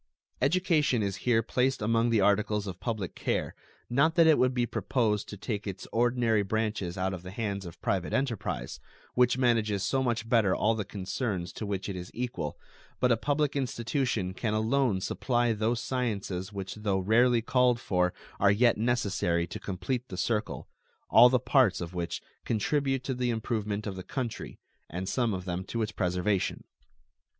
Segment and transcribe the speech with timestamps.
[0.41, 3.53] Education is here placed among the articles of public care,
[3.87, 7.67] not that it would be proposed to take its ordinary branches out of the hands
[7.67, 8.79] of private enterprise,
[9.13, 12.57] which manages so much better all the concerns to which it is equal,
[12.99, 18.49] but a public institution can alone supply those sciences which though rarely called for are
[18.49, 20.67] yet necessary to complete the circle,
[21.11, 24.57] all the parts of which contribute to the improvement of the country
[24.89, 26.63] and some of them to its preservation.